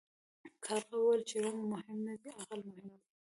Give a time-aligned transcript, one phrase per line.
[0.65, 2.99] کارغه وویل چې رنګ مهم نه دی عقل مهم دی.